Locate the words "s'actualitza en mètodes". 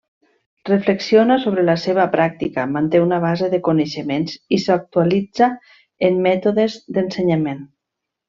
4.65-6.79